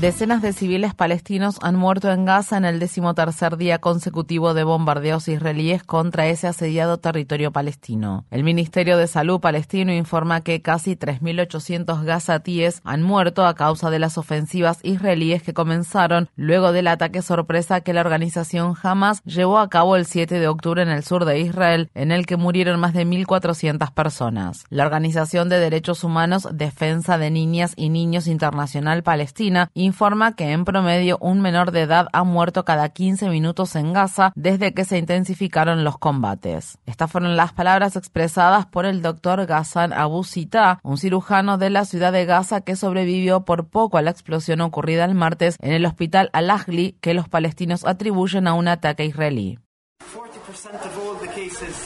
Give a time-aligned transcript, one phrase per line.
[0.00, 5.26] Decenas de civiles palestinos han muerto en Gaza en el decimotercer día consecutivo de bombardeos
[5.26, 8.24] israelíes contra ese asediado territorio palestino.
[8.30, 13.98] El Ministerio de Salud palestino informa que casi 3.800 gazatíes han muerto a causa de
[13.98, 19.68] las ofensivas israelíes que comenzaron luego del ataque sorpresa que la organización Hamas llevó a
[19.68, 22.94] cabo el 7 de octubre en el sur de Israel, en el que murieron más
[22.94, 24.64] de 1.400 personas.
[24.70, 30.64] La Organización de Derechos Humanos Defensa de Niñas y Niños Internacional Palestina informa que en
[30.64, 34.98] promedio un menor de edad ha muerto cada 15 minutos en Gaza desde que se
[34.98, 36.78] intensificaron los combates.
[36.86, 41.84] Estas fueron las palabras expresadas por el doctor Ghassan Abu Sita, un cirujano de la
[41.84, 45.84] ciudad de Gaza que sobrevivió por poco a la explosión ocurrida el martes en el
[45.86, 49.58] hospital Al-Ahli que los palestinos atribuyen a un ataque israelí.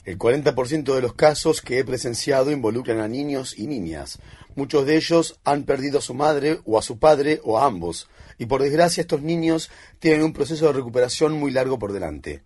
[0.04, 4.18] El 40% de los casos que he presenciado involucran a niños y niñas.
[4.54, 8.08] Muchos de ellos han perdido a su madre o a su padre o a ambos.
[8.38, 12.42] Y por desgracia estos niños tienen un proceso de recuperación muy largo por delante.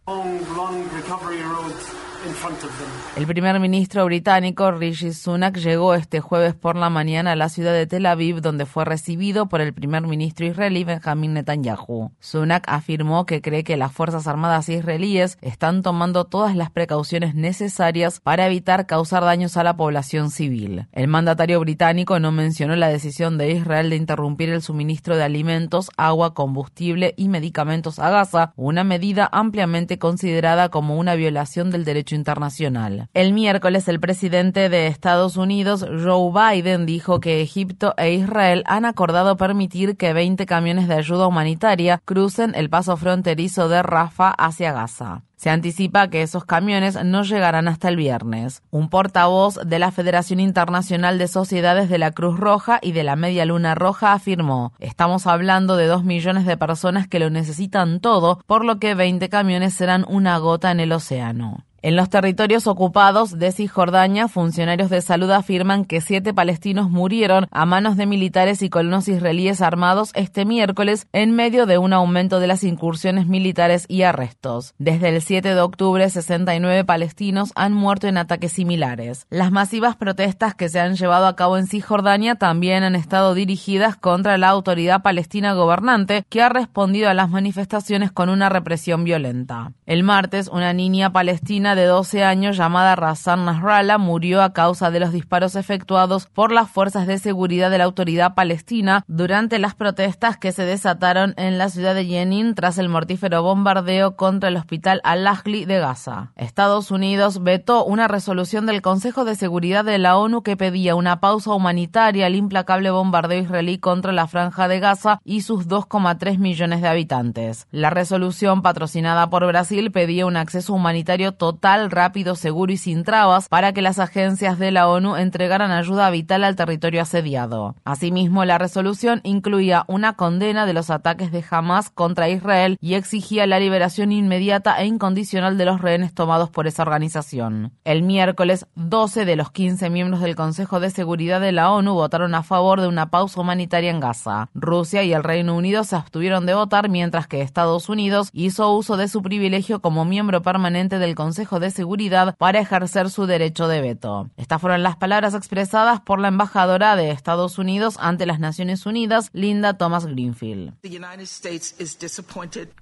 [3.16, 7.72] El primer ministro británico Rishi Sunak llegó este jueves por la mañana a la ciudad
[7.72, 12.10] de Tel Aviv, donde fue recibido por el primer ministro israelí Benjamin Netanyahu.
[12.20, 18.20] Sunak afirmó que cree que las Fuerzas Armadas israelíes están tomando todas las precauciones necesarias
[18.20, 20.86] para evitar causar daños a la población civil.
[20.92, 25.90] El mandatario británico no mencionó la decisión de Israel de interrumpir el suministro de alimentos,
[25.96, 32.15] agua, combustible y medicamentos a Gaza, una medida ampliamente considerada como una violación del derecho
[32.16, 33.08] internacional.
[33.14, 38.84] El miércoles, el presidente de Estados Unidos, Joe Biden, dijo que Egipto e Israel han
[38.84, 44.72] acordado permitir que 20 camiones de ayuda humanitaria crucen el paso fronterizo de Rafah hacia
[44.72, 45.22] Gaza.
[45.36, 48.62] Se anticipa que esos camiones no llegarán hasta el viernes.
[48.70, 53.16] Un portavoz de la Federación Internacional de Sociedades de la Cruz Roja y de la
[53.16, 58.40] Media Luna Roja afirmó, estamos hablando de dos millones de personas que lo necesitan todo,
[58.46, 61.65] por lo que 20 camiones serán una gota en el océano.
[61.82, 67.66] En los territorios ocupados de Cisjordania, funcionarios de salud afirman que siete palestinos murieron a
[67.66, 72.46] manos de militares y colonos israelíes armados este miércoles en medio de un aumento de
[72.46, 74.74] las incursiones militares y arrestos.
[74.78, 79.26] Desde el 7 de octubre, 69 palestinos han muerto en ataques similares.
[79.28, 83.96] Las masivas protestas que se han llevado a cabo en Cisjordania también han estado dirigidas
[83.96, 89.72] contra la autoridad palestina gobernante, que ha respondido a las manifestaciones con una represión violenta.
[89.84, 95.00] El martes, una niña palestina de 12 años llamada Razan Nasrallah murió a causa de
[95.00, 100.36] los disparos efectuados por las fuerzas de seguridad de la autoridad palestina durante las protestas
[100.36, 105.00] que se desataron en la ciudad de Jenin tras el mortífero bombardeo contra el hospital
[105.02, 106.32] Al-Ahli de Gaza.
[106.36, 111.20] Estados Unidos vetó una resolución del Consejo de Seguridad de la ONU que pedía una
[111.20, 116.82] pausa humanitaria al implacable bombardeo israelí contra la franja de Gaza y sus 2,3 millones
[116.82, 117.66] de habitantes.
[117.70, 121.55] La resolución patrocinada por Brasil pedía un acceso humanitario total
[121.90, 126.44] rápido, seguro y sin trabas para que las agencias de la ONU entregaran ayuda vital
[126.44, 127.74] al territorio asediado.
[127.84, 133.46] Asimismo, la resolución incluía una condena de los ataques de Hamas contra Israel y exigía
[133.46, 137.72] la liberación inmediata e incondicional de los rehenes tomados por esa organización.
[137.84, 142.34] El miércoles, 12 de los 15 miembros del Consejo de Seguridad de la ONU votaron
[142.34, 144.48] a favor de una pausa humanitaria en Gaza.
[144.54, 148.96] Rusia y el Reino Unido se abstuvieron de votar mientras que Estados Unidos hizo uso
[148.96, 153.80] de su privilegio como miembro permanente del Consejo de Seguridad para ejercer su derecho de
[153.80, 154.30] veto.
[154.36, 159.30] Estas fueron las palabras expresadas por la embajadora de Estados Unidos ante las Naciones Unidas,
[159.32, 160.74] Linda Thomas Greenfield.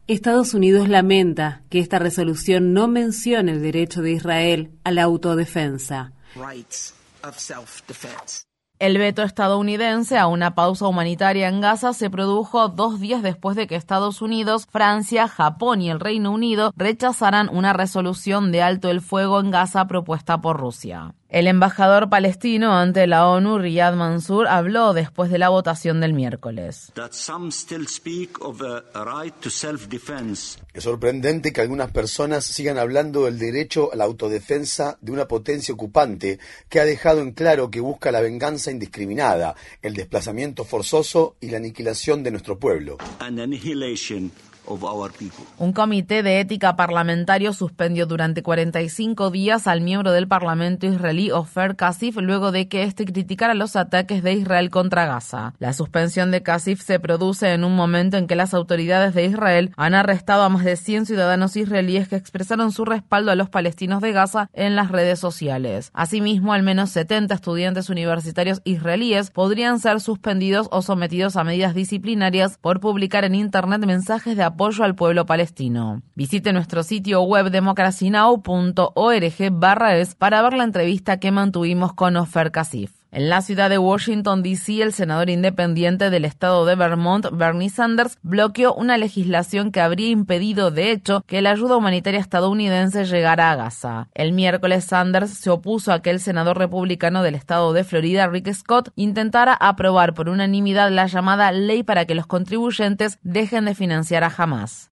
[0.07, 6.13] Estados Unidos lamenta que esta resolución no mencione el derecho de Israel a la autodefensa.
[8.81, 13.69] El veto estadounidense a una pausa humanitaria en Gaza se produjo dos días después de
[13.69, 19.01] que Estados Unidos, Francia, Japón y el Reino Unido rechazaran una resolución de alto el
[19.01, 21.15] fuego en Gaza propuesta por Rusia.
[21.31, 26.93] El embajador palestino ante la ONU, Riyad Mansour, habló después de la votación del miércoles.
[30.75, 35.75] Es sorprendente que algunas personas sigan hablando del derecho a la autodefensa de una potencia
[35.75, 36.39] ocupante
[36.69, 41.57] que ha dejado en claro que busca la venganza indiscriminada, el desplazamiento forzoso y la
[41.57, 42.99] aniquilación de nuestro pueblo.
[44.67, 51.77] Un comité de ética parlamentario suspendió durante 45 días al miembro del Parlamento israelí Ofer
[51.77, 55.53] Kasif luego de que éste criticara los ataques de Israel contra Gaza.
[55.59, 59.71] La suspensión de Kasif se produce en un momento en que las autoridades de Israel
[59.77, 64.01] han arrestado a más de 100 ciudadanos israelíes que expresaron su respaldo a los palestinos
[64.01, 65.91] de Gaza en las redes sociales.
[65.93, 72.57] Asimismo, al menos 70 estudiantes universitarios israelíes podrían ser suspendidos o sometidos a medidas disciplinarias
[72.59, 76.03] por publicar en Internet mensajes de apoyo al pueblo palestino.
[76.15, 82.51] Visite nuestro sitio web democracynow.org barra es para ver la entrevista que mantuvimos con Ofer
[82.51, 83.04] Kasif.
[83.15, 88.19] En la ciudad de Washington, D.C., el senador independiente del estado de Vermont, Bernie Sanders,
[88.23, 93.55] bloqueó una legislación que habría impedido, de hecho, que la ayuda humanitaria estadounidense llegara a
[93.55, 94.09] Gaza.
[94.15, 98.53] El miércoles, Sanders se opuso a que el senador republicano del estado de Florida, Rick
[98.53, 104.25] Scott, intentara aprobar por unanimidad la llamada ley para que los contribuyentes dejen de financiar
[104.25, 104.91] a Hamas.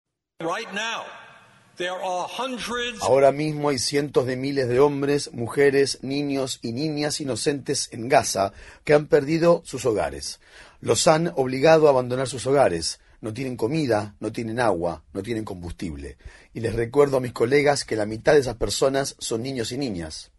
[3.00, 8.53] Ahora mismo hay cientos de miles de hombres, mujeres, niños y niñas inocentes en Gaza
[8.85, 10.41] que han perdido sus hogares.
[10.81, 13.00] Los han obligado a abandonar sus hogares.
[13.21, 16.17] No tienen comida, no tienen agua, no tienen combustible.
[16.55, 19.79] Y les recuerdo a mis colegas que la mitad de esas personas son niños y
[19.79, 20.31] niñas.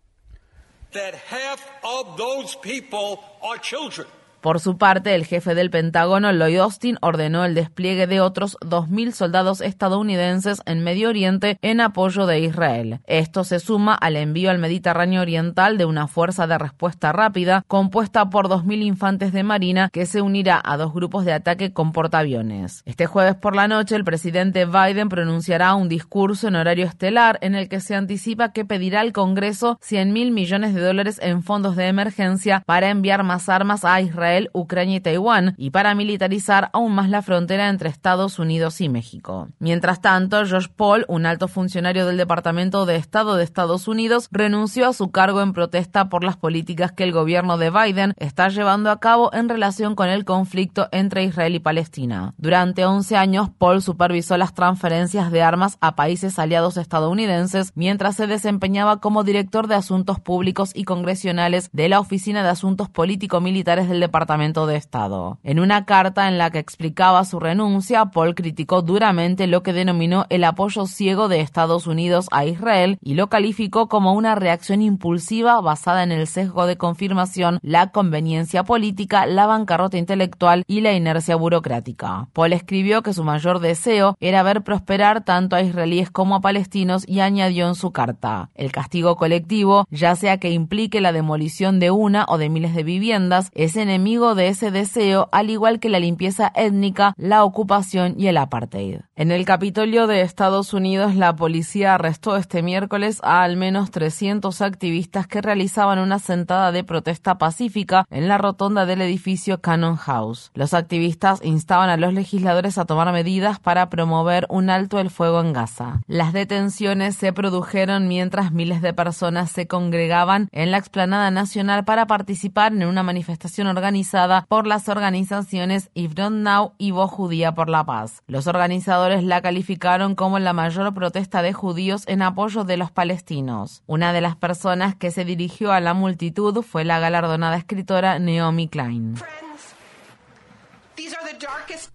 [4.41, 9.11] Por su parte, el jefe del Pentágono, Lloyd Austin, ordenó el despliegue de otros 2.000
[9.11, 13.01] soldados estadounidenses en Medio Oriente en apoyo de Israel.
[13.05, 18.31] Esto se suma al envío al Mediterráneo Oriental de una fuerza de respuesta rápida compuesta
[18.31, 22.81] por 2.000 infantes de marina que se unirá a dos grupos de ataque con portaaviones.
[22.85, 27.53] Este jueves por la noche, el presidente Biden pronunciará un discurso en horario estelar en
[27.53, 31.87] el que se anticipa que pedirá al Congreso 100.000 millones de dólares en fondos de
[31.87, 37.09] emergencia para enviar más armas a Israel Ucrania y Taiwán y para militarizar aún más
[37.09, 39.49] la frontera entre Estados Unidos y México.
[39.59, 44.87] Mientras tanto, Josh Paul, un alto funcionario del Departamento de Estado de Estados Unidos, renunció
[44.87, 48.89] a su cargo en protesta por las políticas que el gobierno de Biden está llevando
[48.91, 52.33] a cabo en relación con el conflicto entre Israel y Palestina.
[52.37, 58.27] Durante 11 años, Paul supervisó las transferencias de armas a países aliados estadounidenses mientras se
[58.27, 63.99] desempeñaba como director de Asuntos Públicos y Congresionales de la Oficina de Asuntos Político-Militares del
[63.99, 65.39] Departamento Departamento de Estado.
[65.41, 70.27] En una carta en la que explicaba su renuncia, Paul criticó duramente lo que denominó
[70.29, 75.59] el apoyo ciego de Estados Unidos a Israel y lo calificó como una reacción impulsiva
[75.59, 81.35] basada en el sesgo de confirmación, la conveniencia política, la bancarrota intelectual y la inercia
[81.35, 82.27] burocrática.
[82.31, 87.05] Paul escribió que su mayor deseo era ver prosperar tanto a israelíes como a palestinos
[87.07, 91.89] y añadió en su carta, el castigo colectivo, ya sea que implique la demolición de
[91.89, 93.75] una o de miles de viviendas, es
[94.11, 98.99] enemigo de ese deseo, al igual que la limpieza étnica, la ocupación y el apartheid.
[99.15, 104.61] En el Capitolio de Estados Unidos, la policía arrestó este miércoles a al menos 300
[104.61, 110.51] activistas que realizaban una sentada de protesta pacífica en la rotonda del edificio Cannon House.
[110.55, 115.39] Los activistas instaban a los legisladores a tomar medidas para promover un alto el fuego
[115.39, 116.01] en Gaza.
[116.07, 122.07] Las detenciones se produjeron mientras miles de personas se congregaban en la explanada nacional para
[122.07, 124.00] participar en una manifestación organizada
[124.47, 128.23] por las organizaciones If Not Now y Voz Judía por la Paz.
[128.27, 133.83] Los organizadores la calificaron como la mayor protesta de judíos en apoyo de los palestinos.
[133.87, 138.67] Una de las personas que se dirigió a la multitud fue la galardonada escritora Naomi
[138.67, 139.15] Klein.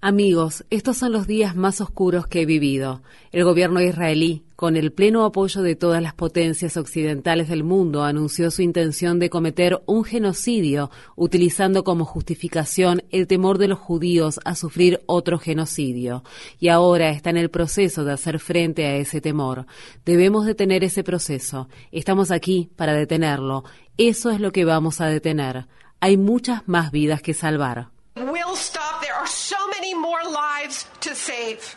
[0.01, 3.03] Amigos, estos son los días más oscuros que he vivido.
[3.33, 8.51] El gobierno israelí, con el pleno apoyo de todas las potencias occidentales del mundo, anunció
[8.51, 14.55] su intención de cometer un genocidio, utilizando como justificación el temor de los judíos a
[14.55, 16.25] sufrir otro genocidio.
[16.59, 19.67] Y ahora está en el proceso de hacer frente a ese temor.
[20.05, 21.69] Debemos detener ese proceso.
[21.93, 23.65] Estamos aquí para detenerlo.
[23.99, 25.67] Eso es lo que vamos a detener.
[26.01, 27.91] Hay muchas más vidas que salvar.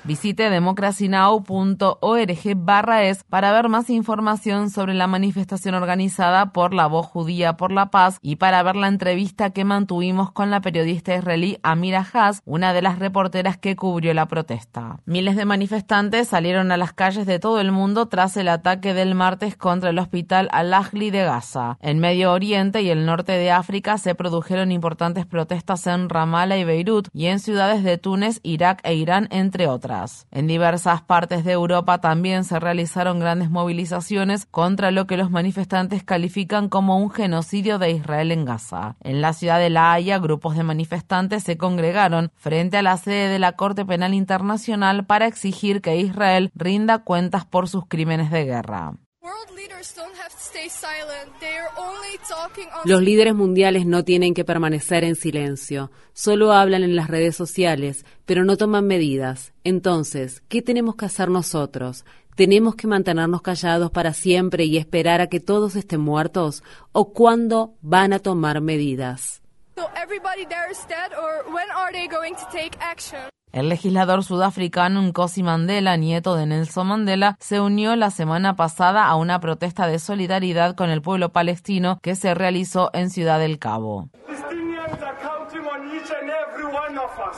[0.04, 7.08] Visite democracynow.org barra es para ver más información sobre la manifestación organizada por la Voz
[7.08, 11.58] Judía por la Paz y para ver la entrevista que mantuvimos con la periodista israelí
[11.64, 15.00] Amira Haas, una de las reporteras que cubrió la protesta.
[15.06, 19.16] Miles de manifestantes salieron a las calles de todo el mundo tras el ataque del
[19.16, 21.78] martes contra el hospital Al-Ahli de Gaza.
[21.82, 26.64] En Medio Oriente y el norte de África se produjeron importantes protestas en Ramallah y
[26.64, 30.28] Beirut y en ciudades de Túnez, Irak e Irán, entre otras.
[30.32, 36.04] En diversas partes de Europa también se realizaron grandes movilizaciones contra lo que los manifestantes
[36.04, 38.96] califican como un genocidio de Israel en Gaza.
[39.02, 43.30] En la ciudad de La Haya, grupos de manifestantes se congregaron frente a la sede
[43.30, 48.46] de la Corte Penal Internacional para exigir que Israel rinda cuentas por sus crímenes de
[48.46, 48.94] guerra.
[52.86, 58.06] Los líderes mundiales no tienen que permanecer en silencio, solo hablan en las redes sociales,
[58.26, 59.54] pero no toman medidas.
[59.64, 62.06] Entonces, ¿qué tenemos que hacer nosotros?
[62.36, 66.64] ¿Tenemos que mantenernos callados para siempre y esperar a que todos estén muertos?
[66.92, 69.42] ¿O cuándo van a tomar medidas?
[73.52, 79.16] El legislador sudafricano Nkosi Mandela, nieto de Nelson Mandela, se unió la semana pasada a
[79.16, 84.10] una protesta de solidaridad con el pueblo palestino que se realizó en Ciudad del Cabo.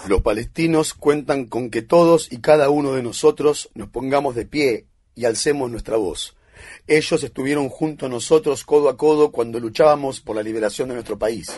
[0.08, 4.88] Los palestinos cuentan con que todos y cada uno de nosotros nos pongamos de pie
[5.16, 6.36] y alcemos nuestra voz.
[6.88, 11.18] Ellos estuvieron junto a nosotros codo a codo cuando luchábamos por la liberación de nuestro
[11.18, 11.58] país.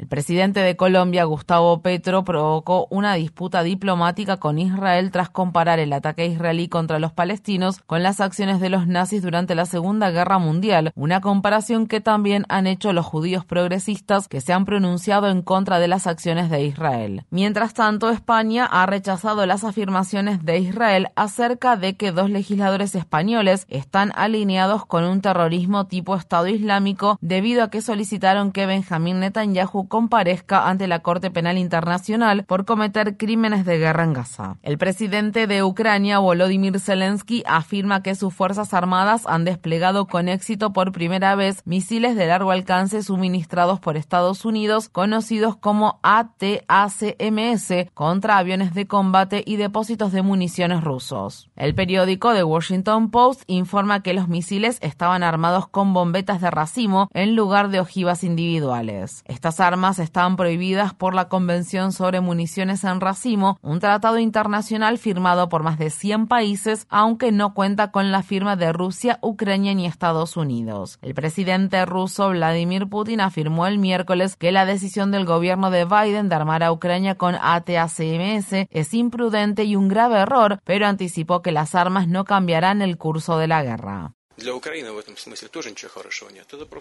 [0.00, 5.92] El presidente de Colombia, Gustavo Petro, provocó una disputa diplomática con Israel tras comparar el
[5.92, 10.38] ataque israelí contra los palestinos con las acciones de los nazis durante la Segunda Guerra
[10.38, 15.42] Mundial, una comparación que también han hecho los judíos progresistas que se han pronunciado en
[15.42, 17.26] contra de las acciones de Israel.
[17.28, 23.66] Mientras tanto, España ha rechazado las afirmaciones de Israel acerca de que dos legisladores españoles
[23.68, 29.89] están alineados con un terrorismo tipo Estado Islámico debido a que solicitaron que Benjamín Netanyahu
[29.90, 34.56] comparezca ante la Corte Penal Internacional por cometer crímenes de guerra en Gaza.
[34.62, 40.72] El presidente de Ucrania, Volodymyr Zelensky, afirma que sus Fuerzas Armadas han desplegado con éxito
[40.72, 48.38] por primera vez misiles de largo alcance suministrados por Estados Unidos, conocidos como ATACMS, contra
[48.38, 51.50] aviones de combate y depósitos de municiones rusos.
[51.56, 57.08] El periódico The Washington Post informa que los misiles estaban armados con bombetas de racimo
[57.12, 59.24] en lugar de ojivas individuales.
[59.26, 65.48] Estas armas están prohibidas por la Convención sobre Municiones en Racimo, un tratado internacional firmado
[65.48, 69.86] por más de 100 países, aunque no cuenta con la firma de Rusia, Ucrania ni
[69.86, 70.98] Estados Unidos.
[71.00, 76.28] El presidente ruso Vladimir Putin afirmó el miércoles que la decisión del gobierno de Biden
[76.28, 81.52] de armar a Ucrania con ATACMS es imprudente y un grave error, pero anticipó que
[81.52, 84.12] las armas no cambiarán el curso de la guerra.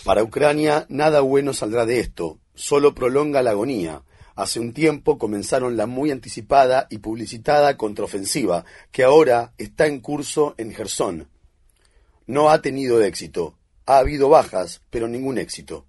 [0.06, 4.04] Para Ucrania nada bueno saldrá de esto, solo prolonga la agonía.
[4.36, 10.56] Hace un tiempo comenzaron la muy anticipada y publicitada contraofensiva, que ahora está en curso
[10.58, 11.30] en Gerson.
[12.26, 13.58] No ha tenido éxito.
[13.86, 15.86] Ha habido bajas, pero ningún éxito.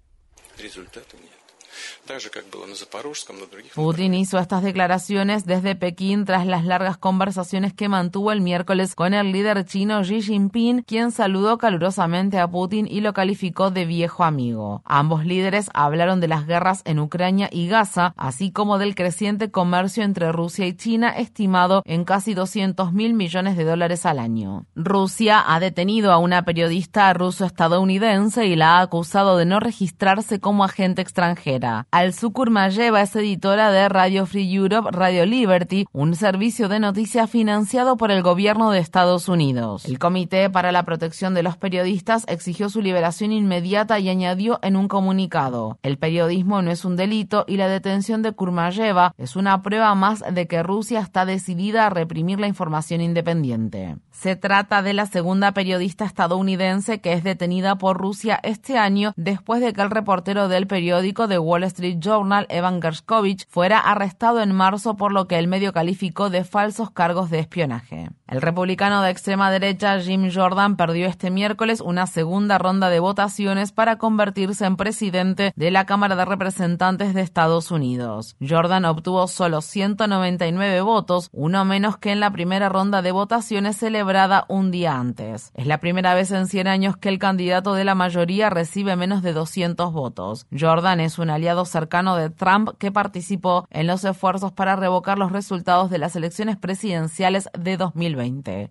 [3.75, 9.13] Putin hizo estas declaraciones desde Pekín tras las largas conversaciones que mantuvo el miércoles con
[9.13, 14.23] el líder chino Xi Jinping, quien saludó calurosamente a Putin y lo calificó de viejo
[14.23, 14.81] amigo.
[14.85, 20.03] Ambos líderes hablaron de las guerras en Ucrania y Gaza, así como del creciente comercio
[20.03, 24.65] entre Rusia y China, estimado en casi 200 mil millones de dólares al año.
[24.75, 30.63] Rusia ha detenido a una periodista ruso-estadounidense y la ha acusado de no registrarse como
[30.63, 31.70] agente extranjera.
[31.91, 32.13] Al
[32.49, 38.11] Mayeva es editora de Radio Free Europe, Radio Liberty, un servicio de noticias financiado por
[38.11, 39.85] el gobierno de Estados Unidos.
[39.85, 44.75] El Comité para la Protección de los Periodistas exigió su liberación inmediata y añadió en
[44.75, 49.61] un comunicado, el periodismo no es un delito y la detención de Kurmayeva es una
[49.61, 53.97] prueba más de que Rusia está decidida a reprimir la información independiente.
[54.11, 59.61] Se trata de la segunda periodista estadounidense que es detenida por Rusia este año después
[59.61, 64.51] de que el reportero del periódico The Wall Street Journal, Evan Gershkovich, fuera arrestado en
[64.51, 68.09] marzo por lo que el medio calificó de falsos cargos de espionaje.
[68.31, 73.73] El republicano de extrema derecha Jim Jordan perdió este miércoles una segunda ronda de votaciones
[73.73, 78.37] para convertirse en presidente de la Cámara de Representantes de Estados Unidos.
[78.39, 84.45] Jordan obtuvo solo 199 votos, uno menos que en la primera ronda de votaciones celebrada
[84.47, 85.51] un día antes.
[85.53, 89.23] Es la primera vez en 100 años que el candidato de la mayoría recibe menos
[89.23, 90.47] de 200 votos.
[90.57, 95.33] Jordan es un aliado cercano de Trump que participó en los esfuerzos para revocar los
[95.33, 98.20] resultados de las elecciones presidenciales de 2020.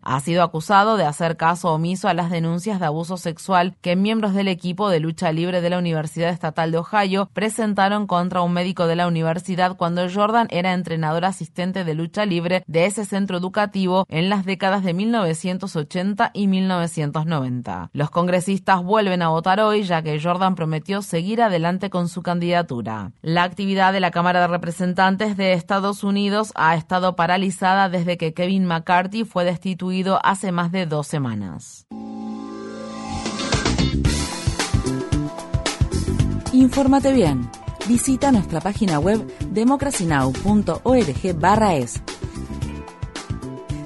[0.02, 4.34] Ha sido acusado de hacer caso omiso a las denuncias de abuso sexual que miembros
[4.34, 8.86] del equipo de lucha libre de la Universidad Estatal de Ohio presentaron contra un médico
[8.86, 14.06] de la universidad cuando Jordan era entrenador asistente de lucha libre de ese centro educativo
[14.08, 17.90] en las décadas de 1980 y 1990.
[17.92, 23.12] Los congresistas vuelven a votar hoy ya que Jordan prometió seguir adelante con su candidatura.
[23.22, 28.34] La actividad de la Cámara de Representantes de Estados Unidos ha estado paralizada desde que
[28.34, 31.86] Kevin McCarthy fue destituido hace más de dos semanas.
[36.52, 37.50] Infórmate bien.
[37.88, 42.02] Visita nuestra página web democracynow.org/es.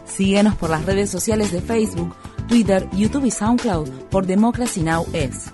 [0.04, 2.12] Síguenos por las redes sociales de Facebook,
[2.48, 5.06] Twitter, YouTube y SoundCloud por Democracy Now!
[5.12, 5.53] es.